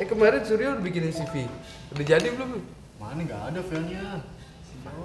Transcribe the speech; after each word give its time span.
Eh 0.00 0.08
kemarin 0.08 0.40
Suryo 0.40 0.80
udah 0.80 0.84
bikinin 0.84 1.12
CV. 1.12 1.44
Udah 1.92 2.04
jadi 2.08 2.28
belum? 2.32 2.64
Mana 2.96 3.20
nggak 3.20 3.40
ada 3.52 3.60
filenya? 3.60 4.24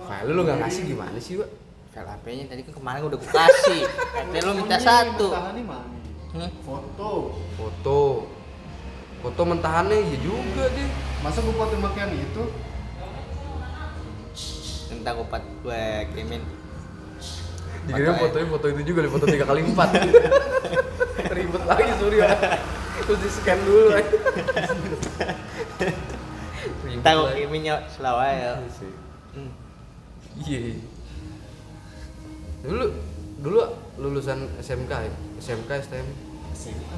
File 0.08 0.32
lu 0.32 0.42
nggak 0.48 0.58
ngasih 0.64 0.84
gimana 0.88 1.20
sih, 1.20 1.36
Pak? 1.36 1.50
File 1.92 2.08
HP-nya 2.16 2.44
tadi 2.48 2.62
kan 2.64 2.74
kemarin 2.80 3.02
udah 3.12 3.18
gue 3.20 3.28
kasih. 3.28 3.82
Katanya 4.16 4.42
lo 4.48 4.52
minta 4.56 4.78
satu. 4.80 5.28
Mana? 5.36 5.80
Hmm? 6.32 6.50
Foto. 6.64 7.36
Foto. 7.60 8.00
Foto 9.20 9.42
mentahannya 9.44 10.00
iya 10.00 10.18
juga 10.24 10.64
deh. 10.72 10.90
Masa 11.20 11.44
gua 11.44 11.56
foto 11.68 11.76
makian 11.76 12.16
itu? 12.16 12.44
Minta 14.96 15.10
gue 15.12 15.28
pat 15.28 15.44
gue 15.44 15.84
kirimin. 16.16 16.44
Dikira 17.86 18.16
Foto 18.16 18.32
fotonya 18.32 18.48
foto 18.48 18.66
itu 18.72 18.82
juga, 18.96 19.00
foto 19.12 19.26
tiga 19.28 19.44
kali 19.44 19.60
empat. 19.60 19.90
Ribet 21.36 21.64
lagi 21.68 21.94
Suryo. 22.00 22.24
Terus 23.06 23.20
di 23.22 23.30
scan 23.30 23.60
dulu. 23.62 23.88
Gue 27.06 27.38
kiriminnya 27.38 27.86
selalu 27.94 28.18
aja. 28.18 28.52
Iya. 28.58 28.90
Hmm. 29.38 29.52
Iya. 30.42 30.60
Dulu 32.66 32.86
dulu 33.46 33.62
lulusan 34.02 34.50
SMK 34.58 34.90
ya? 34.90 35.14
SMK 35.38 35.70
STM 35.86 36.08
SMA. 36.58 36.98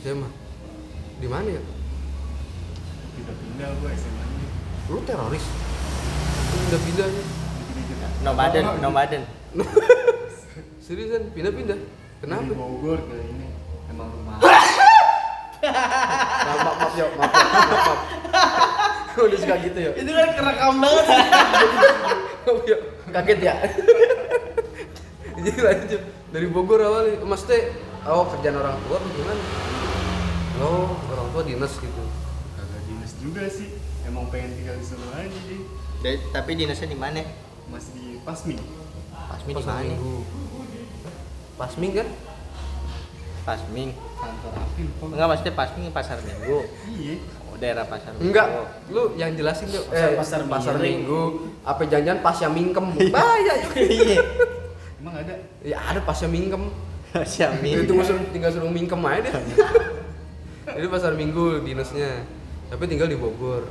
SMA. 0.00 0.28
Di 1.20 1.28
mana 1.28 1.52
ya? 1.52 1.62
Pindah-pindah 3.12 3.68
gua 3.76 3.90
SMA 3.92 4.24
nya. 4.24 4.48
Lu 4.88 4.98
teroris. 5.04 5.44
Pindah 6.56 6.80
pindahnya. 6.80 7.24
Nomaden, 8.24 8.64
nomaden. 8.80 9.22
Seriusan 10.84 11.28
pindah-pindah. 11.36 11.76
Kenapa? 12.24 12.40
Dari 12.40 12.56
Bogor 12.56 13.04
ke 13.04 13.16
ini. 13.20 13.52
Emang 13.92 14.08
rumah. 14.16 14.40
Maaf, 15.62 16.58
maaf, 16.58 16.74
maaf, 16.74 16.94
ya, 16.98 17.06
maaf, 17.14 17.30
ya, 17.30 17.46
maaf, 17.70 18.21
udah 19.18 19.38
suka 19.38 19.54
gitu 19.60 19.78
ya? 19.78 19.90
Itu 19.92 20.10
kan 20.10 20.28
kerekam 20.32 20.74
banget. 20.78 21.06
Ya, 22.64 22.76
kaget 23.14 23.40
ya? 23.40 23.54
Jadi 25.42 25.58
lanjut 25.58 26.00
dari 26.28 26.46
Bogor 26.46 26.80
awalnya, 26.80 27.20
maksudnya 27.22 27.72
oh 28.04 28.24
kerjaan 28.28 28.56
orang 28.56 28.76
tua 28.82 28.96
atau 28.96 29.10
gimana? 29.10 29.42
Oh 30.58 30.86
orang 31.08 31.28
tua 31.30 31.42
dinas 31.42 31.72
gitu. 31.74 32.02
Kagak 32.54 32.82
dinas 32.86 33.12
juga 33.18 33.42
sih. 33.46 33.68
Emang 34.02 34.26
pengen 34.28 34.54
tinggal 34.54 34.76
di 34.76 34.86
sana 34.86 35.06
aja 35.14 35.38
sih. 35.42 35.60
Dari- 36.00 36.22
Tapi 36.30 36.50
dinasnya 36.54 36.88
di 36.88 36.98
mana? 36.98 37.22
Masih 37.68 37.92
di 37.92 38.04
Pasmi. 38.20 38.54
Pasmi 39.28 39.50
di 39.50 39.56
Pasar 39.56 39.74
mana? 39.78 39.94
Pasming 41.54 41.92
kan? 41.94 42.08
Pasming. 43.42 43.90
Kantor. 44.14 44.52
Enggak 45.04 45.26
maksudnya 45.28 45.54
Pasming 45.54 45.90
pasar 45.90 46.18
Minggu. 46.20 46.58
Iya. 46.88 47.14
Oh, 47.42 47.56
daerah 47.56 47.84
pasar 47.84 48.10
Minggu. 48.12 48.24
Enggak, 48.24 48.46
lu 48.88 49.02
yang 49.14 49.30
jelasin 49.32 49.66
tuh. 49.66 49.82
Pasar- 49.84 49.98
Eh, 50.04 50.16
pasar 50.16 50.40
pasar. 50.46 50.74
Minggu. 50.76 51.22
Apa 51.60 51.82
janjian 51.84 52.18
pasnya 52.20 52.48
mingkem? 52.48 52.86
Bahaya 53.08 53.54
ya. 53.56 53.66
Iya. 53.98 54.18
Emang 54.96 55.14
ada? 55.16 55.34
Ya 55.60 55.76
ada 55.80 56.00
pasnya 56.00 56.28
mingkem. 56.28 56.70
Pasar 57.10 57.50
Itu 57.52 57.60
Minggu. 57.60 57.82
tinggal 57.84 58.06
suruh, 58.06 58.24
tinggal 58.30 58.50
suruh 58.50 58.70
mingkem 58.70 59.00
aja 59.02 59.28
deh. 59.28 59.34
Jadi 60.72 60.86
pasar 60.88 61.12
minggu 61.12 61.60
dinasnya. 61.60 62.22
Tapi 62.70 62.86
tinggal 62.86 63.04
di 63.04 63.18
Bogor. 63.18 63.66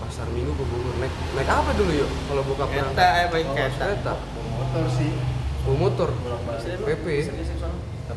Pasar 0.00 0.26
minggu 0.28 0.50
ke 0.50 0.64
Bogor. 0.64 0.94
Naik, 0.96 1.12
naik 1.34 1.46
apa 1.46 1.70
dulu 1.70 1.92
yuk? 1.94 2.10
Kalau 2.24 2.42
buka 2.42 2.64
Kereta, 2.66 3.04
eh, 3.20 3.26
baik 3.28 3.46
Oh, 3.46 3.54
kereta. 3.54 3.84
Kereta. 3.86 4.12
Motor 4.50 4.84
sih. 4.90 5.10
Motor. 5.66 6.08
PP. 6.82 7.06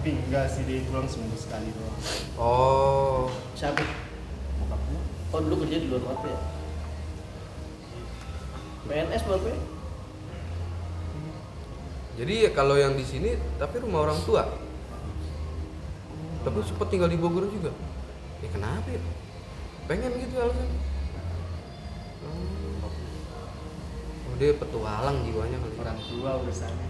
Tapi 0.08 0.24
enggak 0.24 0.48
sih 0.48 0.64
dia 0.64 0.80
pulang 0.88 1.04
seminggu 1.04 1.36
sekali 1.36 1.68
doang. 1.68 2.00
Oh. 2.40 3.28
Siapa? 3.60 3.84
Bokap 4.64 4.80
gua. 4.88 5.02
Oh 5.36 5.40
dulu 5.44 5.68
kerja 5.68 5.84
di 5.84 5.92
luar 5.92 6.00
kota 6.00 6.32
ya? 6.32 6.40
PNS 8.88 9.24
bapak 9.28 9.52
ya? 9.52 9.60
Jadi 12.24 12.34
ya 12.40 12.50
kalau 12.56 12.80
yang 12.80 12.96
di 12.96 13.04
sini 13.04 13.36
tapi 13.60 13.84
rumah 13.84 14.08
orang 14.08 14.16
tua. 14.24 14.48
Tapi 16.48 16.56
sempat 16.64 16.88
tinggal 16.88 17.12
di 17.12 17.20
Bogor 17.20 17.52
juga. 17.52 17.76
Ya 18.40 18.48
kenapa 18.48 18.88
ya? 18.88 19.04
Pengen 19.92 20.24
gitu 20.24 20.40
alasan. 20.40 20.72
Oh, 22.24 22.96
Oh, 24.24 24.36
dia 24.40 24.56
petualang 24.56 25.20
jiwanya 25.28 25.60
kali. 25.60 25.76
ya. 25.76 25.84
Orang 25.84 26.00
tua 26.00 26.32
urusannya. 26.48 26.88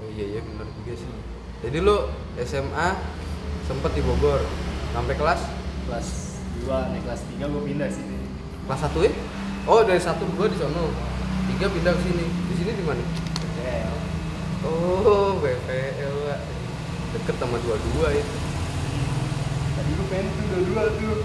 Oh, 0.00 0.08
iya 0.16 0.24
iya 0.32 0.40
benar 0.40 0.64
juga 0.80 0.96
sih. 0.96 1.33
Jadi 1.64 1.78
lu 1.80 1.96
SMA 2.40 2.88
sempet 3.64 3.90
di 3.92 4.02
Bogor 4.04 4.40
sampai 4.92 5.14
kelas 5.16 5.40
Kelas 5.84 6.08
2 6.60 6.90
naik 6.92 7.02
kelas 7.02 7.20
3 7.30 7.44
gua 7.46 7.62
pindah 7.62 7.88
sini. 7.88 8.16
kelas 8.64 8.80
1 8.86 9.00
ya? 9.00 9.12
Oh, 9.64 9.80
dari 9.80 9.96
1 9.96 10.16
gua 10.34 10.46
di 10.46 10.56
sono. 10.56 10.92
3 11.50 11.66
pindah 11.66 11.92
ke 11.92 12.00
sini. 12.00 12.24
Di 12.24 12.54
sini 12.54 12.70
di 12.72 12.84
mana? 12.84 13.00
PTL. 13.34 13.92
Oh, 14.62 15.36
BPL. 15.38 16.16
Deket 17.12 17.36
sama 17.36 17.56
dua-dua 17.58 18.08
ya. 18.10 18.24
Tadi 19.74 19.90
gua 19.92 20.06
pengen 20.08 20.26
tuh 20.30 20.44
dua-dua 20.48 20.82
tuh. 20.96 21.16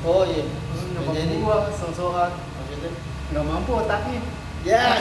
Oh 0.00 0.22
iya. 0.24 0.46
Nyokap 0.94 1.12
Jadi 1.12 1.34
gua 1.38 1.56
sok-sokan. 1.70 2.30
maksudnya? 2.34 2.90
Nggak 3.30 3.44
mampu 3.46 3.70
otaknya. 3.76 4.20
Ya. 4.62 4.84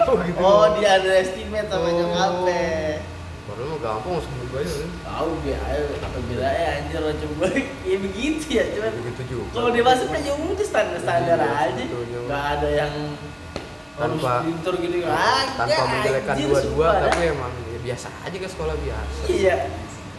Oh, 0.00 0.18
gitu. 0.26 0.42
Oh 0.42 0.74
dia 0.74 0.98
underestimate 0.98 1.70
sama 1.70 1.86
Oh. 1.86 1.94
nyokapnya. 1.94 2.89
Padahal 3.50 3.66
mah 3.66 3.78
gampang 3.82 4.12
masuk 4.14 4.30
gua 4.46 4.60
ya. 4.60 4.70
kan? 4.70 4.90
Tahu 5.02 5.30
dia, 5.42 5.58
ayo 5.60 5.82
apabila 5.98 6.46
eh 6.48 6.68
anjir 6.78 7.00
lo 7.00 7.12
coba. 7.12 7.46
Ya 7.90 7.96
begitu 7.98 8.44
ya 8.48 8.64
cuman 8.70 8.92
Begitu 8.94 9.22
juga. 9.26 9.46
kalau 9.50 9.68
dia 9.68 9.82
masuk 9.82 10.06
kan 10.06 10.20
ya 10.20 10.32
udah 10.32 10.62
standar 10.62 10.98
standar 11.00 11.36
Iya, 11.36 11.50
aja. 11.50 11.66
sebetulnya. 11.74 12.18
nggak 12.24 12.44
ada 12.48 12.68
yang 12.70 12.92
Tanpa- 13.92 14.42
pinter 14.46 14.74
gitu 14.78 14.96
aja 15.02 15.44
tanpa 15.58 15.82
menjelekkan 15.84 16.32
anjir, 16.32 16.46
dua-dua 16.46 16.88
tapi 17.02 17.20
emang 17.28 17.52
ya 17.66 17.78
biasa 17.82 18.06
aja 18.22 18.36
ke 18.38 18.46
sekolah 18.46 18.74
biasa. 18.78 19.20
Iya. 19.26 19.56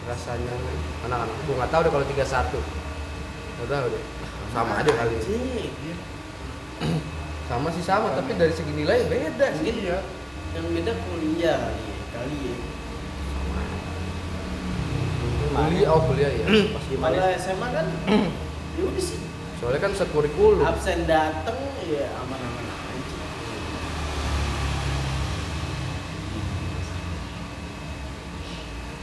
Rasanya 0.02 0.54
anak-anak 1.02 1.36
gua 1.42 1.54
nggak 1.56 1.70
tahu 1.70 1.80
deh 1.80 1.90
kalau 1.90 2.06
31 2.06 2.60
nggak 3.56 3.68
tahu 3.68 3.86
deh. 3.88 4.02
Sama 4.52 4.72
aja 4.76 4.92
kali. 4.92 5.16
Sama 7.48 7.68
sih 7.68 7.82
sama 7.82 8.08
tapi 8.12 8.32
dari 8.32 8.48
segi 8.50 8.72
nilai 8.72 9.04
beda 9.06 9.46
sih. 9.50 9.60
Mungkin 9.60 9.76
Iya. 9.82 9.98
yang 10.52 10.66
beda 10.68 10.92
kuliah 11.00 11.60
ya 11.72 11.96
kali 12.12 12.36
ya 12.38 12.56
kuliah 15.52 15.88
oh 15.92 16.00
kuliah 16.08 16.30
ya 16.32 16.46
pas 16.72 16.84
gimana? 16.88 17.12
Kalau 17.12 17.30
SMA 17.36 17.68
kan 17.70 17.86
ya 18.76 18.82
udah 18.88 19.02
sih. 19.04 19.20
Soalnya 19.60 19.80
kan 19.84 19.92
sekurikulum 19.94 20.64
absen 20.64 21.06
dateng 21.06 21.58
ya 21.86 22.08
aman-aman 22.24 22.64
aja. 22.66 23.18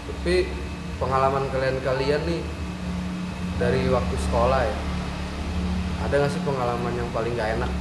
Tapi 0.10 0.36
pengalaman 1.00 1.46
kalian-kalian 1.54 2.22
nih 2.28 2.42
dari 3.56 3.88
waktu 3.88 4.16
sekolah 4.28 4.62
ya 4.68 4.78
ada 6.00 6.16
nggak 6.16 6.32
sih 6.32 6.44
pengalaman 6.48 6.96
yang 6.96 7.10
paling 7.12 7.36
gak 7.36 7.60
enak? 7.60 7.72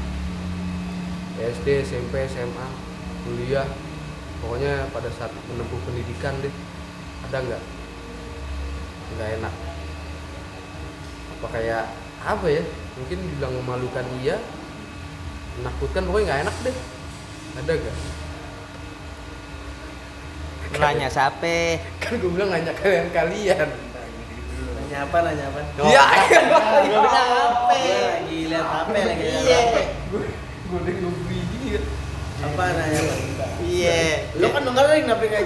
SD 1.39 1.87
SMP 1.87 2.27
SMA 2.27 2.67
kuliah 3.23 3.67
pokoknya 4.43 4.91
pada 4.91 5.07
saat 5.15 5.31
menempuh 5.51 5.79
pendidikan 5.87 6.35
deh 6.43 6.51
ada 7.31 7.39
nggak 7.43 7.63
nggak 9.17 9.29
enak. 9.41 9.55
Apa 11.39 11.47
kayak 11.55 11.85
apa 12.19 12.47
ya 12.51 12.63
mungkin 12.99 13.19
bilang 13.39 13.53
memalukan 13.63 14.07
iya 14.21 14.37
menakutkan 15.59 16.03
pokoknya 16.05 16.27
nggak 16.27 16.43
enak 16.45 16.57
deh. 16.67 16.77
Ada 17.59 17.73
nggak? 17.79 17.97
Nanya 20.79 21.09
siapa? 21.09 21.81
kan 21.99 22.13
gue 22.21 22.31
bilang 22.31 22.53
nanya 22.53 22.73
kalian 22.77 23.09
kalian. 23.11 23.69
Nanya 24.77 24.99
apa 25.09 25.17
nanya 25.25 25.45
apa? 25.49 25.61
Iya. 25.81 26.05
Gua 26.93 27.23
apa? 27.25 27.73
Lagi 27.73 28.39
lihat 28.53 28.67
HP 28.69 28.93
lagi 29.01 29.25
lihat 29.25 29.45
Iya. 29.49 29.61
Gue 30.13 30.25
udah 30.77 30.95
ya 31.69 31.81
apa 32.39 32.63
nanya 32.71 33.01
apa? 33.03 33.47
Iya. 33.59 34.03
lo 34.39 34.47
kan 34.55 34.63
dengerin 34.63 35.05
tapi 35.11 35.25
nggak 35.27 35.43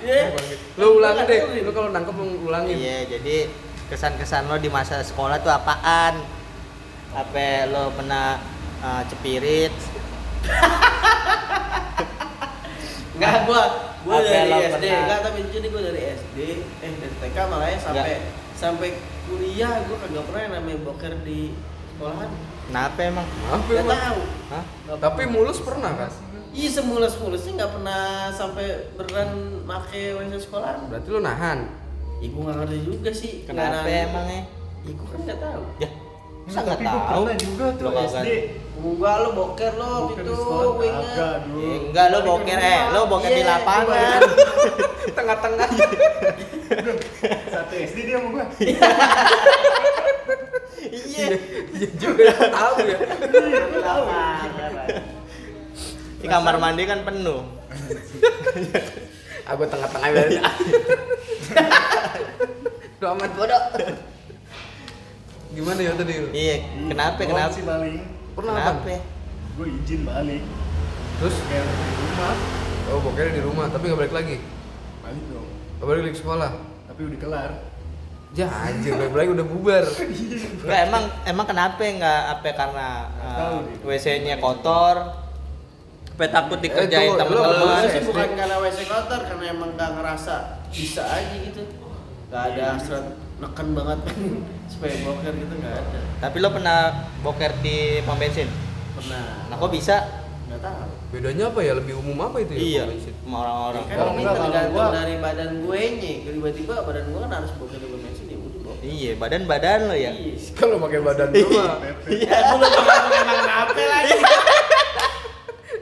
iya. 0.00 0.30
Lu 0.76 0.98
ulangi. 0.98 1.22
Deh. 1.26 1.40
Lu 1.64 1.70
kalau 1.72 1.90
nangkep 1.90 2.14
lu 2.14 2.26
ulangin 2.46 2.76
Iya, 2.76 2.98
jadi 3.08 3.50
kesan-kesan 3.88 4.46
lo 4.46 4.56
di 4.56 4.68
masa 4.68 5.00
sekolah 5.00 5.40
tuh 5.40 5.50
apaan? 5.50 6.20
Apa 7.10 7.66
lo 7.66 7.90
pernah 7.92 8.36
uh, 8.78 9.02
cepirit? 9.08 9.72
Enggak, 13.18 13.50
gua 13.50 13.62
gua 14.06 14.22
Apa 14.22 14.30
dari 14.30 14.46
lo 14.46 14.58
SD, 14.60 14.70
pernah- 14.78 15.02
enggak 15.02 15.20
tapi 15.26 15.38
jujur 15.50 15.60
nih 15.60 15.70
gua 15.72 15.82
dari 15.82 16.00
SD, 16.14 16.38
eh 16.78 16.92
dari 16.94 17.14
TK 17.18 17.36
malah 17.50 17.68
ya 17.68 17.78
sampai 17.82 18.14
sampai 18.54 18.88
kuliah 19.26 19.74
gua 19.90 19.96
kagak 19.98 20.24
pernah 20.30 20.40
yang 20.46 20.52
namanya 20.54 20.78
boker 20.86 21.12
di 21.26 21.40
sekolahan. 21.90 22.30
Kenapa 22.68 22.98
emang? 23.00 23.24
Ya, 23.24 23.56
Gak 23.74 23.82
Mas. 23.82 23.96
tahu. 23.98 24.20
Hah? 24.48 24.64
Nggak 24.84 24.96
tapi 24.98 25.16
pernah. 25.18 25.32
mulus 25.34 25.58
pernah 25.58 25.92
kan 25.94 26.10
Iya 26.50 26.68
semulus 26.72 27.14
mulusnya 27.14 27.52
nggak 27.56 27.72
pernah 27.72 28.02
sampai 28.30 28.66
beneran 28.92 29.30
make 29.62 30.02
WC 30.12 30.34
sekolahan. 30.40 30.78
berarti 30.86 31.08
lu 31.08 31.20
nahan 31.20 31.58
Ya 32.18 32.28
gua 32.28 32.40
nggak 32.42 32.56
ngerti 32.58 32.78
juga 32.82 33.10
sih. 33.12 33.32
Kenapa 33.44 33.84
Nggak- 33.84 34.04
emangnya? 34.04 34.40
Ih, 34.80 34.92
gua 34.92 35.06
kan 35.06 35.20
nggak 35.22 35.38
tahu. 35.38 35.62
Ya, 35.78 35.88
masa 36.42 36.58
nggak 36.58 36.72
tapi 36.74 36.84
gua 36.84 37.00
tahu? 37.04 37.22
juga 37.38 37.64
tuh 37.72 37.84
Lo 37.84 37.90
SD. 38.02 38.28
Enggak 38.78 39.16
lo 39.18 39.28
boker 39.34 39.72
lo 39.74 39.90
gitu, 40.08 40.32
sekolah 40.32 40.70
kagak, 40.78 41.34
dulu. 41.44 41.58
Eh, 41.60 41.78
enggak 41.84 42.06
lo 42.08 42.18
boker 42.24 42.58
eh, 42.60 42.80
lo 42.88 43.00
boker 43.06 43.26
di 43.28 43.34
Iya, 43.36 43.50
lapangan. 43.52 44.20
Tengah-tengah. 45.18 45.68
Satu 47.48 47.74
SD 47.76 47.96
dia 48.04 48.16
sama 48.16 48.28
gua. 48.30 48.44
Iya. 50.92 51.26
Iya 51.76 51.88
juga 52.00 52.32
tahu 52.50 52.74
ya. 52.84 52.98
Lapangan. 53.78 54.48
Di 56.18 56.26
kamar 56.26 56.54
mandi 56.58 56.82
kan 56.84 57.06
penuh. 57.06 57.40
Aku 59.48 59.62
tengah-tengah 59.64 60.08
biarin. 60.12 60.42
Lu 62.98 63.06
amat 63.14 63.30
bodoh. 63.38 63.62
Gimana 65.54 65.80
ya 65.80 65.92
tadi? 65.96 66.12
Iya, 66.34 66.56
kenapa 66.92 67.20
kenapa? 67.24 67.54
sih 67.54 67.64
paling. 67.64 68.04
Pernah 68.36 68.52
apa? 68.58 68.84
Kenapa? 68.84 68.96
Gue 69.56 69.66
izin 69.82 70.04
balik. 70.04 70.42
Terus 71.18 71.34
Kayak 71.50 71.64
di 71.66 71.94
rumah. 71.98 72.34
oh 72.88 72.98
bokernya 73.02 73.32
di 73.34 73.42
rumah 73.42 73.66
tapi 73.72 73.84
nggak 73.90 74.00
balik 74.06 74.14
lagi. 74.14 74.36
Balik 75.02 75.24
dong. 75.32 75.48
Nggak 75.78 75.86
balik 75.88 76.00
lagi 76.04 76.14
ke 76.14 76.20
sekolah. 76.20 76.50
Tapi 76.86 77.00
udah 77.08 77.18
kelar. 77.18 77.50
Ya 78.38 78.46
anjir 78.46 78.94
lagi 78.94 79.30
udah 79.30 79.42
bubar. 79.44 79.82
Enggak 79.82 80.80
emang 80.86 81.04
emang 81.24 81.42
kenapa 81.44 81.82
enggak 81.82 82.20
apa 82.30 82.48
karena 82.52 82.88
uh, 83.18 83.58
gitu. 83.66 83.82
WC-nya 83.84 84.38
kotor? 84.38 84.94
Apa 86.14 86.24
takut 86.28 86.58
dikerjain 86.58 87.14
Eh, 87.14 87.16
temen-temen? 87.16 87.34
lu- 87.48 87.58
Gua 87.60 87.74
lu- 87.76 87.82
sih 87.84 87.98
SD. 87.98 88.06
bukan 88.06 88.28
karena 88.32 88.56
WC 88.58 88.78
kotor, 88.86 89.20
karena 89.22 89.44
emang 89.48 89.70
gak 89.74 89.90
ngerasa 89.92 90.34
bisa 90.68 91.02
aja 91.04 91.34
gitu. 91.36 91.62
Gak 92.28 92.42
ada 92.48 92.64
hasrat 92.74 93.04
neken 93.38 93.68
banget 93.72 93.98
supaya 94.70 94.94
boker 95.00 95.32
gitu 95.32 95.54
gak 95.56 95.74
ada. 95.76 95.98
Tapi 96.20 96.36
lo 96.38 96.48
pernah 96.50 96.78
boker 97.20 97.52
di 97.58 97.76
pom 98.02 98.14
bensin? 98.14 98.50
Pernah. 98.94 99.46
Nah, 99.46 99.56
kok 99.56 99.70
bisa? 99.70 99.96
Nggak 100.48 100.60
tahu. 100.60 100.88
Bedanya 101.08 101.44
apa 101.46 101.60
ya? 101.60 101.72
Lebih 101.74 101.94
umum 101.96 102.16
apa 102.22 102.36
itu 102.40 102.52
ya? 102.52 102.58
Iya, 102.58 102.82
sama 103.20 103.36
orang-orang. 103.38 103.84
kan 103.84 103.94
Kalau 103.94 104.12
ini 104.12 104.22
tergantung 104.24 104.72
gua- 104.72 104.90
dari 104.90 105.14
badan 105.18 105.50
gue 105.60 105.80
nya. 105.94 106.12
Tiba-tiba 106.24 106.74
badan 106.82 107.04
gue 107.06 107.20
kan 107.20 107.32
harus 107.34 107.52
boker 107.54 107.76
di 107.76 107.86
bensin 107.92 108.26
ya 108.26 108.36
udah. 108.38 108.74
Iya, 108.80 109.10
badan-badan 109.16 109.78
lo 109.84 109.94
ya. 109.94 110.10
Iya. 110.10 110.34
Kalau 110.58 110.76
pakai 110.80 111.00
badan 111.00 111.28
lu 111.30 111.46
mah 111.50 111.76
Pepe. 111.78 112.10
Ya 112.24 112.36
gue 112.40 112.56
belum 112.56 112.72
pernah 112.74 112.98
emang 113.14 113.40
ngapain 113.44 113.88
lagi. 113.88 114.16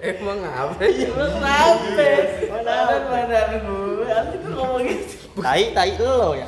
emang 0.02 0.38
apa? 0.42 0.74
Iya 0.84 1.08
belum 1.08 1.34
ngapain. 1.38 2.24
Badan 2.50 3.02
badan 3.06 3.48
gue. 3.62 4.06
Nanti 4.06 4.36
gue 4.36 4.50
ngomong 4.50 4.82
gitu. 4.82 5.14
Tai, 5.36 5.64
tai 5.70 5.92
lo 6.00 6.32
ya. 6.32 6.46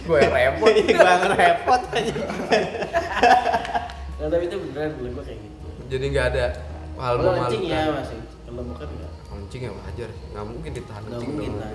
Gue 0.00 0.20
repot. 0.22 0.70
Gua 0.70 1.12
ngerepot 1.18 1.82
aja. 1.90 2.14
Nah, 4.16 4.28
tapi 4.28 4.44
itu 4.46 4.56
beneran 4.56 4.90
gue 4.94 5.10
kayak 5.18 5.38
gitu. 5.38 5.66
Jadi 5.90 6.04
nggak 6.06 6.26
ada 6.30 6.44
hal 7.00 7.14
Kalau 7.16 7.32
kencing 7.34 7.62
ya 7.64 7.80
memalukan. 7.80 7.96
masih. 8.04 8.18
Kalau 8.44 8.62
boker 8.62 8.88
enggak. 8.88 9.12
Kencing 9.24 9.60
ya 9.60 9.70
wajar. 9.72 10.10
Nggak 10.30 10.44
mungkin 10.46 10.70
ditahan 10.70 11.02
Nggak 11.02 11.20
mungkin 11.24 11.52
lah. 11.56 11.72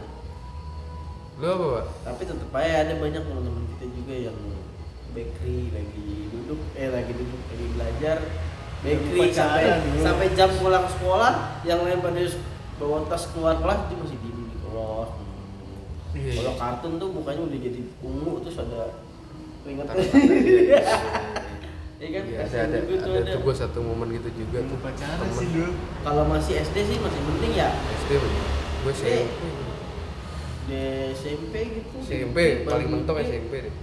Lu 1.36 1.48
apa, 1.52 1.66
Pak? 1.68 1.86
tapi 2.06 2.22
tetap 2.24 2.50
aja 2.54 2.76
ada 2.80 2.94
banyak 2.96 3.22
teman-teman 3.22 3.64
kita 3.76 3.86
juga 3.92 4.16
yang 4.16 4.38
bakery 5.12 5.60
lagi 5.72 6.08
duduk 6.32 6.60
eh 6.76 6.88
lagi 6.88 7.12
duduk 7.12 7.42
lagi 7.48 7.66
belajar 7.72 8.18
bakery 8.80 9.32
sampai 9.32 9.64
sampai 10.00 10.28
jam 10.32 10.48
pulang 10.56 10.88
sekolah 10.88 11.60
yang 11.64 11.84
lain 11.84 12.00
pada 12.00 12.24
bawa 12.76 13.04
tas 13.08 13.28
keluar 13.32 13.60
kelas 13.60 13.80
dia 13.88 13.98
masih 14.00 14.18
diem 14.20 14.48
di 14.48 14.58
kelas 14.60 15.10
Iya, 16.16 16.32
kalau 16.40 16.54
iya. 16.56 16.60
kartun 16.60 16.94
tuh 16.96 17.10
mukanya 17.12 17.42
udah 17.44 17.60
jadi 17.60 17.80
ungu 18.00 18.34
terus 18.40 18.56
ada 18.56 18.82
keringat 19.68 19.88
Iya, 21.96 22.06
Iya 22.06 22.10
kan 22.12 22.24
Iya, 22.26 22.38
ada 22.42 22.58
ada 22.62 22.78
juga 22.82 22.96
tuh 23.00 23.10
ada 23.10 23.22
ada. 23.22 23.32
tuh 23.32 23.40
gue 23.42 23.56
satu 23.56 23.80
momen 23.80 24.08
gitu 24.14 24.30
juga 24.36 24.58
tuh. 24.62 24.78
pacaran 24.80 25.18
Temen 25.18 25.34
sih 25.34 25.48
dulu. 25.50 25.72
kalau 26.04 26.24
masih 26.26 26.54
SD 26.62 26.78
sih 26.86 26.98
masih 27.00 27.22
penting 27.26 27.52
ya 27.54 27.70
SD 27.98 28.12
gue 28.12 28.28
Eh. 28.86 28.94
SMP. 28.94 29.44
di 30.66 30.82
SMP 31.14 31.54
gitu 31.72 31.96
SMP 32.02 32.38
paling 32.64 32.88
mentok 32.90 33.22
SMP 33.22 33.54
deh. 33.64 33.74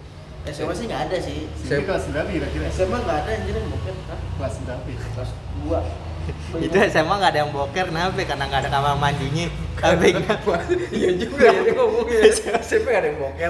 SMA 0.45 0.75
sih 0.75 0.85
nggak 0.85 1.03
ada 1.07 1.17
sih 1.17 1.47
Sini 1.57 1.87
kelas 1.87 2.05
berapa 2.09 2.27
kira-kira? 2.29 2.67
SMA 2.69 2.99
nggak 2.99 3.17
ada 3.17 3.31
anjir 3.33 3.55
Hah? 3.55 4.19
Kelas 4.37 4.55
berapa? 4.61 4.83
kelas 5.15 5.31
dua 5.57 5.81
Itu 6.65 6.77
SMA 6.85 7.15
nggak 7.17 7.31
ada 7.31 7.41
yang 7.41 7.51
boker, 7.51 7.87
kenapa? 7.89 8.15
Karena 8.21 8.45
nggak 8.47 8.61
ada 8.63 8.71
kamar 8.71 8.95
mandinya. 8.95 9.47
Kabing. 9.75 10.15
Iya 10.93 11.11
juga 11.17 11.45
ya 11.45 11.61
dia 11.61 11.75
ngomongnya. 11.75 12.21
SMP 12.63 12.87
gak 12.89 13.03
ada 13.03 13.09
yang 13.09 13.19
boker. 13.19 13.49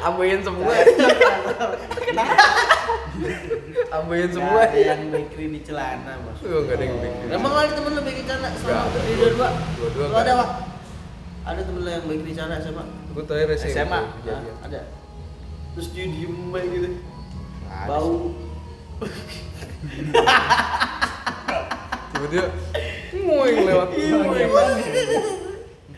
Ambeien 0.00 0.40
semua. 0.40 0.72
Ambeien 3.96 4.30
semua. 4.30 4.62
Ada 4.62 4.78
yang 4.94 5.10
bakery 5.10 5.46
di 5.50 5.60
celana 5.62 6.12
mas 6.20 6.38
Oh, 6.40 6.62
nggak 6.62 6.76
ada 6.76 6.84
yang 6.84 6.98
bakery. 6.98 7.28
emang 7.32 7.52
ada 7.52 7.72
temen 7.72 7.92
lo 7.92 8.00
bakery 8.00 8.24
celana 8.24 8.48
sama 8.54 8.70
ada. 8.84 8.98
di 9.00 9.12
dua-dua 9.14 9.48
Dua-dua 9.74 10.02
lo 10.02 10.10
nggak 10.10 10.22
ada 10.22 10.32
pak 10.34 10.50
ada 11.44 11.60
temen 11.62 11.80
lo 11.80 11.90
yang 11.90 12.04
bakery 12.04 12.32
celana 12.32 12.56
Gue 13.08 13.22
terakhir 13.24 13.48
SMP. 13.56 13.72
SMA? 13.74 14.00
kejadian. 14.18 14.56
ada 14.60 14.80
terus 15.72 15.88
dia 15.90 16.06
diem 16.06 16.36
aja 16.50 16.68
gitu 16.68 16.88
bau 17.84 18.14
Tiba-tiba 22.08 22.46
nguing 23.14 23.58
lewat. 23.62 23.88
Nguing. 23.94 24.50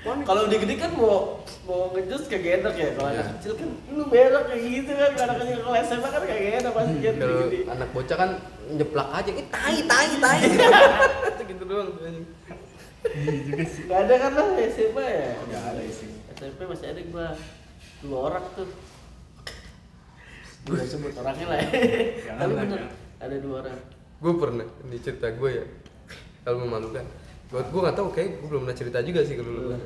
Kalau 0.01 0.49
udah 0.49 0.59
gede 0.59 0.75
kan 0.77 0.91
mau 0.93 1.45
mau 1.63 1.93
ngejus 1.93 2.25
kagak 2.25 2.65
enak 2.65 2.75
ya 2.75 2.89
kalau 2.97 3.11
Iya. 3.11 3.21
anak 3.21 3.27
kecil 3.37 3.53
kan 3.55 3.69
lu 3.91 4.03
berak 4.07 4.45
kayak 4.47 4.63
gitu 4.65 4.93
kan 4.93 5.11
kalau 5.13 5.29
anak 5.29 5.39
kecil 5.43 5.59
kalau 5.61 5.77
SMA 5.79 6.09
kan 6.09 6.21
kagak 6.23 6.41
enak 6.57 6.73
pasti 6.73 6.95
kan 6.99 7.15
Kalau 7.15 7.35
gede 7.43 7.59
anak 7.67 7.89
bocah 7.91 8.17
kan 8.17 8.31
nyeplak 8.71 9.09
aja, 9.13 9.31
eh 9.31 9.47
tai 9.47 9.79
tai 9.85 10.09
tai. 10.17 10.41
gitu 11.51 11.65
doang. 11.65 11.91
Iya 13.03 13.33
juga 13.43 13.65
sih. 13.67 13.83
Gak 13.85 13.99
ada 14.01 14.15
kan 14.17 14.31
lah 14.33 14.47
SMA 14.71 15.05
ya? 15.05 15.29
Nggak 15.43 15.63
ada 15.69 15.83
sih. 15.91 16.11
SMP 16.33 16.61
masih 16.65 16.87
ada 16.89 17.01
gua 17.07 17.27
dua 18.01 18.19
orang 18.25 18.45
tuh. 18.55 18.69
Gue 20.63 20.77
sebut 20.91 21.13
orangnya 21.15 21.47
lah 21.47 21.59
ya. 21.59 21.69
Tapi 22.37 22.53
bener 22.55 22.83
ada 23.19 23.37
dua 23.37 23.57
orang. 23.61 23.79
gue 24.17 24.33
pernah 24.35 24.69
ini 24.85 24.97
cerita 24.97 25.29
gue 25.31 25.51
ya 25.51 25.65
kalau 26.43 26.61
memalukan 26.61 27.09
gue 27.51 27.61
gue 27.61 27.81
nggak 27.83 27.97
tahu 27.99 28.09
kayak 28.15 28.39
gue 28.39 28.47
belum 28.47 28.63
pernah 28.67 28.79
cerita 28.79 28.99
juga 29.03 29.21
sih 29.27 29.35
ke 29.35 29.43
lu. 29.43 29.75
Hmm. 29.75 29.83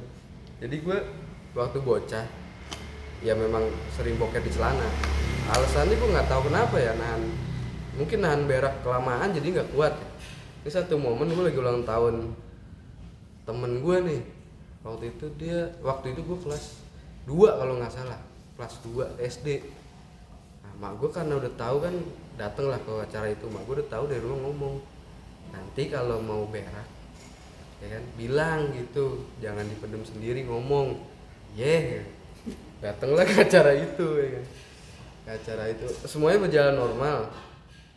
jadi 0.61 0.76
gue 0.84 0.99
waktu 1.56 1.78
bocah 1.81 2.26
ya 3.25 3.32
memang 3.32 3.64
sering 3.96 4.20
boker 4.20 4.44
di 4.44 4.52
celana. 4.52 4.84
Alasannya 5.49 5.96
gue 5.96 6.08
nggak 6.12 6.28
tahu 6.28 6.52
kenapa 6.52 6.76
ya 6.76 6.92
nahan 6.92 7.25
mungkin 7.97 8.21
nahan 8.21 8.44
berak 8.44 8.85
kelamaan 8.85 9.33
jadi 9.33 9.61
nggak 9.61 9.73
kuat. 9.73 9.97
Ini 10.61 10.71
satu 10.73 11.00
momen 11.00 11.33
gue 11.33 11.44
lagi 11.44 11.56
ulang 11.56 11.88
tahun 11.88 12.37
temen 13.44 13.80
gue 13.80 13.97
nih 14.12 14.21
waktu 14.85 15.16
itu 15.16 15.26
dia 15.40 15.73
waktu 15.80 16.12
itu 16.12 16.21
gue 16.21 16.38
kelas 16.44 16.85
2 17.28 17.61
kalau 17.61 17.80
nggak 17.80 17.92
salah 17.92 18.21
kelas 18.56 18.75
2 18.85 19.21
SD 19.21 19.49
nah 20.64 20.73
mak 20.80 21.00
gue 21.00 21.09
karena 21.12 21.37
udah 21.40 21.52
tahu 21.56 21.76
kan 21.85 21.94
dateng 22.40 22.73
lah 22.73 22.80
ke 22.80 22.92
acara 23.04 23.28
itu 23.33 23.44
mak 23.49 23.64
gue 23.68 23.80
udah 23.80 23.88
tahu 23.88 24.04
dari 24.09 24.21
rumah 24.21 24.49
ngomong 24.49 24.75
nanti 25.52 25.92
kalau 25.92 26.21
mau 26.25 26.49
berak 26.49 26.88
ya 27.83 27.88
kan? 27.99 28.02
Bilang 28.14 28.61
gitu 28.76 29.25
jangan 29.43 29.64
dipendem 29.66 30.02
sendiri 30.04 30.45
ngomong. 30.47 31.00
Yeah 31.54 32.04
datanglah 32.85 33.25
ke 33.25 33.35
acara 33.40 33.73
itu 33.73 34.07
ya 34.21 34.28
kan? 34.37 34.45
Ke 35.25 35.31
acara 35.40 35.64
itu. 35.73 35.87
Semuanya 36.04 36.45
berjalan 36.45 36.76
normal. 36.76 37.33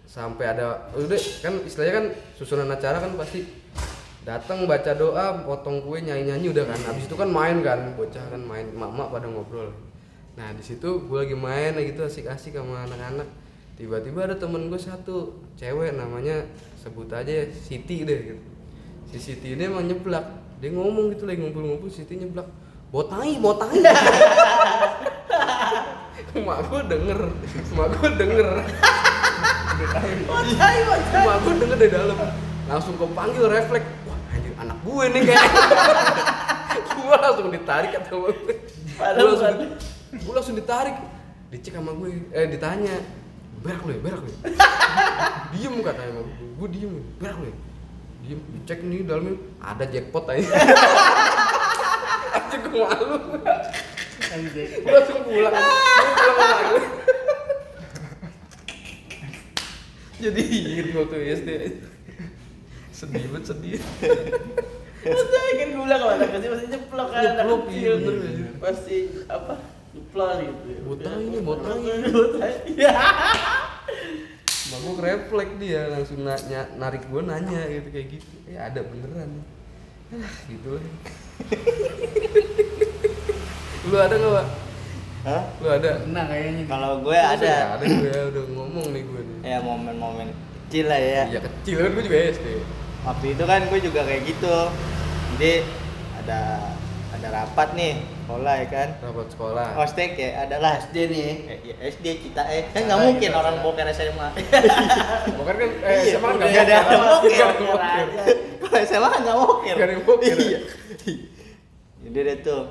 Sampai 0.08 0.56
ada 0.56 0.88
udah 0.96 1.20
kan 1.44 1.54
istilahnya 1.68 1.94
kan 2.00 2.06
susunan 2.40 2.72
acara 2.72 3.04
kan 3.04 3.12
pasti 3.20 3.44
datang 4.24 4.64
baca 4.64 4.96
doa 4.96 5.44
potong 5.44 5.84
kue 5.84 6.00
nyanyi 6.00 6.32
nyanyi 6.32 6.48
udah 6.56 6.64
kan? 6.72 6.80
Habis 6.88 7.12
itu 7.12 7.16
kan 7.20 7.28
main 7.28 7.60
kan 7.60 7.92
bocah 8.00 8.24
kan 8.32 8.40
main 8.40 8.72
mama 8.72 9.12
pada 9.12 9.28
ngobrol. 9.28 9.76
Nah 10.40 10.56
di 10.56 10.64
situ 10.64 11.04
gue 11.04 11.20
lagi 11.20 11.36
main 11.36 11.76
gitu 11.76 12.08
asik-asik 12.08 12.56
sama 12.56 12.88
anak-anak. 12.88 13.28
Tiba-tiba 13.76 14.26
ada 14.26 14.36
temen 14.40 14.72
gue 14.72 14.80
satu 14.80 15.44
cewek 15.60 16.00
namanya 16.00 16.48
sebut 16.80 17.12
aja 17.12 17.46
Siti 17.52 18.08
deh 18.08 18.20
gitu 18.34 18.57
si 19.12 19.18
Siti 19.20 19.56
ini 19.56 19.64
emang 19.68 19.88
nyeblak. 19.88 20.26
Dia 20.60 20.74
ngomong 20.74 21.14
gitu 21.16 21.24
lagi 21.24 21.40
ngumpul-ngumpul 21.40 21.88
Siti 21.88 22.20
nyeblak. 22.20 22.48
Botai 22.92 23.36
botai 23.40 23.84
mak 26.38 26.70
gue 26.70 26.82
denger 26.86 27.20
mak 27.74 27.88
gue 27.98 28.10
denger. 28.14 28.48
Wajai, 30.28 30.80
wajai. 30.86 31.26
mak 31.26 31.38
gue 31.42 31.54
denger 31.60 31.78
dari 31.82 31.92
dalam. 31.92 32.18
Langsung 32.68 32.96
kepanggil 33.00 33.46
refleks. 33.50 33.88
Wah 34.06 34.20
anjir 34.32 34.54
anak 34.60 34.78
gue 34.86 35.06
nih 35.18 35.22
kayak 35.34 35.44
gue 36.98 37.16
langsung 37.18 37.48
ditarik 37.50 37.90
kata 37.96 38.12
gue 38.12 38.32
gue 38.38 39.24
langsung, 39.24 39.56
gue 40.14 40.34
langsung 40.36 40.56
ditarik. 40.56 40.96
Dicek 41.48 41.80
sama 41.80 41.96
gue 41.96 42.28
eh 42.36 42.48
ditanya 42.52 43.02
berak 43.64 43.82
lu 43.88 43.92
ya 43.96 44.00
berak 44.04 44.20
lu 44.22 44.30
ya? 44.30 44.40
Diem 45.56 45.76
katanya 45.80 46.12
gue 46.22 46.26
gue 46.60 46.68
diem 46.76 46.94
berak 47.18 47.38
lu 47.40 47.48
ya 47.50 47.56
diem 48.26 48.40
dicek 48.54 48.80
nih 48.82 49.06
dalamnya 49.06 49.36
ada 49.62 49.86
jackpot 49.86 50.26
aja 50.32 50.48
anjir 52.38 52.60
gue 52.64 52.82
malu 52.82 53.16
gue 54.38 54.66
langsung 54.86 55.22
pulang 55.26 55.54
gue 55.54 56.32
pulang 56.38 56.66
Jadi 60.18 60.42
inget 60.50 60.98
waktu 60.98 61.18
SD. 61.38 61.50
Sedih 62.90 63.30
banget 63.30 63.54
sedih. 63.54 63.78
Maksudnya 65.06 65.40
kan 65.62 65.68
gue 65.70 65.84
bilang 65.86 66.00
kalau 66.02 66.14
anak 66.18 66.30
kecil 66.34 66.50
pasti 66.58 66.68
jeplok 66.74 67.08
kan 67.14 67.22
anak 67.38 67.46
kecil 67.70 67.94
iya. 68.02 68.50
Pasti 68.58 68.98
apa 69.30 69.62
jeplok 69.94 70.42
gitu 70.42 70.68
ya. 70.74 70.80
Botai 70.90 71.22
ini, 71.22 71.38
botai. 71.46 71.78
Botai. 72.10 72.54
Iya. 72.66 72.92
Mak 72.98 73.67
gue 74.78 74.94
refleks 75.02 75.54
dia 75.58 75.82
langsung 75.90 76.22
nanya, 76.24 76.62
narik 76.78 77.04
gue 77.10 77.22
nanya 77.26 77.62
gitu 77.70 77.88
kayak 77.90 78.08
gitu. 78.18 78.34
Ya 78.48 78.70
ada 78.70 78.80
beneran. 78.86 79.42
Ah, 80.08 80.32
gitu 80.48 80.80
lah. 80.80 80.86
Lu 83.88 83.96
ada 84.00 84.16
nggak, 84.16 84.32
Pak? 84.36 84.48
Hah? 85.28 85.44
Lu 85.60 85.68
ada? 85.68 85.90
Pernah 86.04 86.26
kayaknya. 86.32 86.64
Kalau 86.68 86.92
gue 87.04 87.18
Masa 87.18 87.36
ada 87.36 87.56
Ada 87.76 87.86
gue 87.88 88.20
udah 88.32 88.44
ngomong 88.56 88.88
nih 88.96 89.04
gue 89.04 89.22
nih. 89.24 89.38
ya 89.44 89.58
momen-momen 89.64 90.28
kecil 90.68 90.86
lah 90.92 91.00
ya. 91.00 91.24
Iya 91.28 91.40
kecil 91.44 91.76
kan 91.84 91.90
gue 91.96 92.04
juga 92.08 92.20
SD. 92.36 92.48
Waktu 93.08 93.26
itu 93.36 93.44
kan 93.48 93.62
gue 93.68 93.80
juga 93.84 94.02
kayak 94.04 94.22
gitu. 94.28 94.58
Jadi 95.36 95.54
ada 96.24 96.40
ada 97.18 97.30
rapat 97.34 97.74
nih 97.74 97.94
sekolah 98.24 98.54
ya 98.62 98.68
kan. 98.70 98.90
Rapat 99.02 99.28
sekolah. 99.34 99.68
Hostek 99.74 100.12
ya 100.16 100.30
adalah 100.46 100.72
SD 100.78 100.96
nih. 101.10 101.26
eh, 101.50 101.60
ya, 101.66 101.76
SD 101.90 102.06
kita 102.30 102.42
eh 102.46 102.70
kan 102.70 102.86
nggak 102.86 103.00
mungkin 103.02 103.30
iya, 103.34 103.38
orang 103.38 103.56
iya. 103.58 103.64
boker 103.66 103.88
SMA. 103.90 104.28
Bukan 105.42 105.54
kan 105.58 105.70
eh 105.82 105.98
Iya, 105.98 106.14
SMA 106.22 106.30
udah 106.30 106.48
nggak 106.48 106.66
ada 106.70 106.78
boker. 106.86 107.48
boker. 107.58 108.06
Boker. 108.14 108.36
Kalau 108.62 108.80
SMA 108.86 109.08
kan 109.10 109.20
nggak 109.26 109.38
boker. 109.42 109.76
Nggak 109.76 109.88
ada 109.90 109.96
boker. 110.06 110.36
Iya. 110.38 110.60
Jadi 112.06 112.18
deh 112.22 112.38
tuh 112.46 112.64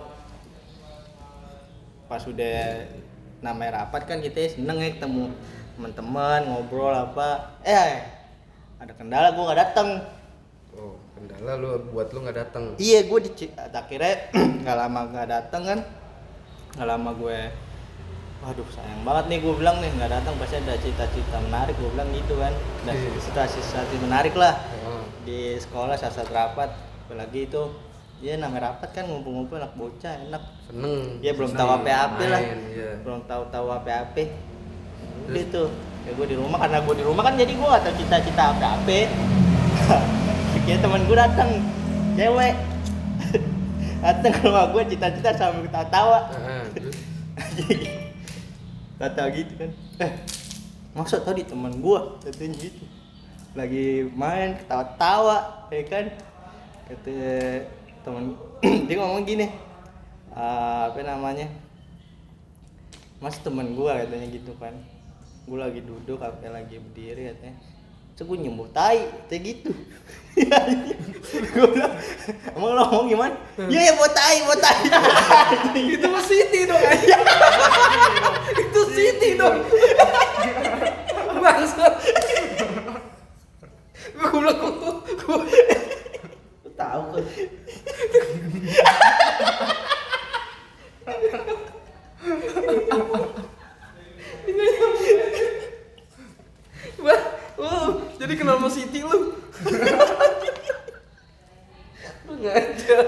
pas 2.07 2.23
udah 2.23 2.87
namanya 3.43 3.83
rapat 3.83 4.07
kan 4.07 4.23
kita 4.23 4.55
seneng 4.55 4.79
ya 4.79 4.95
ketemu 4.95 5.35
teman-teman 5.75 6.41
ngobrol 6.47 6.95
apa 6.95 7.59
eh 7.67 8.01
ada 8.79 8.95
kendala 8.95 9.35
gue 9.35 9.43
nggak 9.43 9.61
datang 9.61 9.89
Oh, 10.77 10.93
kendala 11.13 11.57
lu 11.57 11.69
buat 11.91 12.13
lu 12.13 12.21
nggak 12.21 12.37
datang. 12.37 12.77
iya 12.77 13.01
gue 13.03 13.19
di 13.19 13.31
akhirnya 13.51 14.15
nggak 14.63 14.77
lama 14.77 15.01
nggak 15.09 15.27
datang 15.27 15.63
kan 15.65 15.79
nggak 16.77 16.85
lama 16.87 17.11
gue 17.13 17.39
waduh 18.39 18.69
sayang 18.69 19.01
banget 19.01 19.25
nih 19.27 19.39
gue 19.41 19.55
bilang 19.57 19.77
nih 19.81 19.91
nggak 19.91 20.11
datang 20.13 20.37
pasti 20.37 20.57
ada 20.59 20.77
cita-cita 20.77 21.41
menarik 21.41 21.73
gue 21.75 21.89
bilang 21.89 22.09
gitu 22.13 22.37
kan 22.37 22.53
dan 22.85 22.95
Iya. 22.95 23.17
situasi-situasi 23.19 23.97
menarik 23.99 24.35
lah 24.35 24.55
Oh. 24.85 25.01
di 25.25 25.57
sekolah 25.57 25.97
saat 25.97 26.13
saat 26.13 26.29
rapat 26.31 26.69
apalagi 27.03 27.49
itu 27.49 27.63
ya 28.19 28.37
namanya 28.37 28.71
rapat 28.71 28.93
kan 28.93 29.09
ngumpul-ngumpul 29.09 29.57
anak 29.57 29.73
bocah 29.73 30.13
enak 30.23 30.43
Seneng. 30.67 31.19
dia 31.19 31.33
belum 31.33 31.49
Seneng 31.49 31.61
tahu 31.65 31.71
apa-apa 31.75 32.23
lah 32.27 32.43
Iya. 32.45 32.91
belum 33.01 33.21
tahu-tahu 33.25 33.67
apa-apa 33.73 34.25
udah 35.27 35.43
itu 35.43 35.63
ya 36.05 36.11
gue 36.13 36.27
di 36.29 36.37
rumah 36.37 36.59
karena 36.61 36.79
gue 36.79 36.95
di 36.95 37.05
rumah 37.05 37.23
kan 37.25 37.35
jadi 37.35 37.51
gue 37.51 37.67
gak 37.67 37.83
tahu 37.83 37.95
cita-cita 37.99 38.43
apa-apa 38.53 38.99
kayak 40.67 40.83
temen 40.83 41.03
gue 41.07 41.17
datang 41.17 41.51
cewek. 42.19 42.55
Datang 44.05 44.33
ke 44.35 44.41
rumah 44.45 44.71
gue 44.71 44.83
cita-cita 44.93 45.31
sambil 45.35 45.67
ketawa-tawa. 45.67 46.19
Heeh, 46.31 46.63
terus? 46.75 46.97
Kata 49.01 49.23
gitu 49.33 49.53
kan. 49.57 49.71
Eh 50.03 50.13
masa 50.97 51.21
tadi 51.21 51.45
teman 51.45 51.85
gua 51.85 52.17
katanya 52.25 52.57
gitu. 52.57 52.85
Lagi 53.53 54.09
main 54.17 54.57
ketawa-tawa 54.57 55.69
ya 55.69 55.83
kan? 55.85 56.07
Kata 56.89 57.13
teman 58.05 58.25
dia 58.89 58.97
ngomong 58.97 59.25
gini 59.29 59.53
"Ah, 60.33 60.89
apa 60.93 61.01
namanya? 61.05 61.49
Mas 63.21 63.37
teman 63.41 63.77
gua 63.77 64.01
katanya 64.01 64.29
gitu 64.33 64.57
kan. 64.57 64.73
Gua 65.45 65.69
lagi 65.69 65.85
duduk 65.85 66.21
apa 66.21 66.41
lagi 66.49 66.81
berdiri 66.81 67.33
katanya 67.33 67.76
Terus 68.17 68.27
gue 68.33 68.39
nyembuh 68.49 68.69
tai, 68.73 69.05
kayak 69.29 69.43
gitu. 69.45 69.71
gue 71.57 71.69
bilang, 71.69 71.95
emang 72.57 72.73
lo 72.77 72.83
ngomong 72.89 73.09
gimana? 73.13 73.37
Iya 73.57 73.81
ya 73.89 73.93
buat 73.97 74.13
tai, 74.13 74.37
buat 74.49 74.61
tai. 74.61 74.85
itu 75.97 76.07
mah 76.09 76.25
Siti 76.25 76.61
dong 76.65 76.81
itu 78.65 78.81
Siti 78.93 79.31
dong 79.37 79.57
bangsat 81.47 81.95
gue 84.17 84.29
bilang 84.33 84.59
gue 84.59 85.39
Lu 86.67 86.71
tahu 86.75 87.03
kan. 87.15 87.25
Wah, 96.97 97.21
oh, 97.61 97.89
jadi 98.19 98.35
kenal 98.35 98.59
sama 98.59 98.69
Siti 98.73 99.01
lu? 99.05 99.37
lu 102.27 102.33
ngajar. 102.43 103.07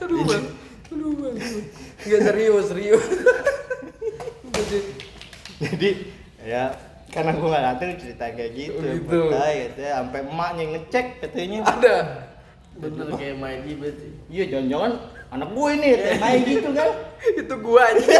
Aduh 0.00 0.24
bang, 0.24 0.46
aduh 0.88 1.12
bang. 1.20 1.36
Enggak 2.00 2.20
serius, 2.24 2.66
serius. 2.72 3.04
Jadi 5.90 6.06
ya 6.40 6.64
karena 7.10 7.30
gue 7.34 7.42
nggak 7.44 7.64
datang 7.66 7.90
cerita 7.98 8.24
kayak 8.30 8.52
gitu, 8.54 8.78
Oh, 8.78 8.86
gitu. 8.86 9.20
Betai, 9.28 9.54
katanya 9.66 9.92
sampai 9.98 10.20
emaknya 10.22 10.64
ngecek 10.70 11.06
katanya 11.20 11.58
Ada. 11.66 11.96
Bener 12.72 13.06
kayak 13.12 13.36
main 13.36 13.60
di 13.60 13.72
berarti. 13.74 14.06
iya 14.28 14.44
jangan-jangan 14.46 14.92
anak 15.28 15.48
gue 15.50 15.68
ini 15.74 15.88
kayak 15.92 16.18
main 16.18 16.40
gitu 16.44 16.68
kan 16.70 16.90
Itu 17.40 17.54
gua 17.60 17.82
aja. 17.84 18.16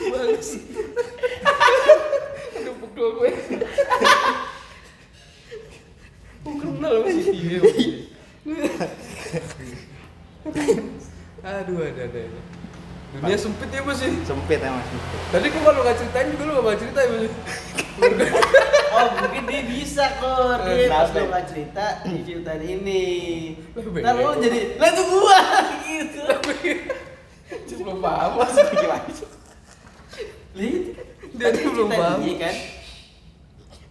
Bagus. 0.00 0.48
Aduh 2.56 2.74
pukul 2.80 3.08
gue. 3.18 3.30
Gue 6.40 6.54
kenal 6.56 6.94
sama 6.96 7.10
Siti 7.12 7.38
dia. 7.38 7.60
Aduh 11.60 11.78
ada 11.82 12.02
ada. 12.02 12.22
Dunia 13.10 13.34
sempit 13.36 13.68
ya 13.68 13.82
bos 13.82 13.98
sih. 13.98 14.12
sempit 14.22 14.60
emang 14.60 14.80
sempit 14.80 15.18
Tadi 15.28 15.46
gua 15.50 15.62
kalau 15.66 15.80
nggak 15.82 15.96
ceritain 15.98 16.26
juga 16.30 16.42
lu 16.42 16.52
gak 16.52 16.64
bakal 16.64 16.78
cerita 16.78 17.00
ya 17.00 17.08
bos. 17.10 17.22
Oh 18.90 19.06
mungkin 19.14 19.44
dia 19.46 19.62
bisa 19.66 20.04
kok 20.18 20.56
Eh, 20.64 20.74
dia 20.80 20.88
pas 20.88 21.10
lu 21.10 21.22
nggak 21.26 21.46
cerita 21.46 21.84
diceritain 22.02 22.62
ini. 22.62 23.02
Ntar 23.74 24.14
lu 24.16 24.30
jadi 24.38 24.58
lah 24.78 24.88
itu 24.88 25.02
gua 25.06 25.38
gitu. 25.86 26.22
Belum 27.76 27.98
paham 27.98 28.30
maksud 28.38 28.66
gimana? 28.70 29.10
Lihat. 30.52 30.82
Dia 31.30 31.44
Tadi 31.46 31.58
tuh 31.60 31.70
belum 31.72 31.88
cerita 31.88 32.00
paham. 32.00 32.18
dia 32.20 32.34
kan. 32.36 32.54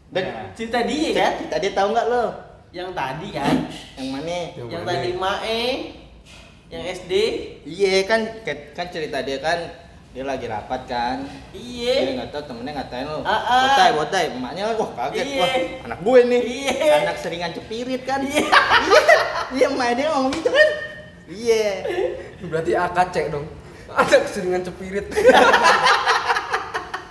dan 0.09 0.25
Cerita 0.53 0.79
dia 0.83 1.09
kan. 1.13 1.31
kita 1.39 1.55
dia 1.59 1.71
tahu 1.73 1.87
nggak 1.91 2.07
lo 2.07 2.25
Yang 2.69 2.89
tadi 2.93 3.27
kan. 3.31 3.55
yang 3.93 4.07
mana 4.09 4.39
Yang 4.53 4.67
mana? 4.73 4.87
tadi 4.87 5.09
Mae. 5.13 5.63
Yang 6.69 6.83
SD. 7.01 7.13
iya 7.65 8.05
kan 8.05 8.21
kan 8.71 8.87
cerita 8.87 9.19
dia 9.19 9.37
kan 9.37 9.57
dia 10.09 10.21
lagi 10.21 10.45
rapat 10.45 10.85
kan 10.85 11.21
dia 11.49 11.93
Iya. 12.01 12.17
nggak 12.17 12.29
tahu 12.29 12.43
temennya 12.45 12.73
ngatain 12.75 13.05
lo 13.05 13.21
Ah, 13.21 13.37
ah. 13.37 13.61
botai 13.63 13.89
botai 13.93 14.25
emaknya 14.31 14.63
wah 14.73 14.89
kaget 14.91 15.25
Iya. 15.27 15.37
wah 15.39 15.49
anak 15.85 15.99
gue 15.99 16.19
nih 16.25 16.41
Iya. 16.41 16.93
anak 17.03 17.17
seringan 17.17 17.51
cepirit 17.51 18.01
kan 18.03 18.21
Iya. 18.21 18.45
iya 19.49 19.65
emak 19.67 19.89
dia 19.93 20.07
ngomong 20.09 20.29
gitu 20.31 20.49
kan 20.49 20.69
iya 21.27 21.65
Berarti 22.39 22.71
AKC 22.71 23.15
dong. 23.29 23.45
Ada 23.89 24.21
keseringan 24.21 24.61
cepirit. 24.61 25.05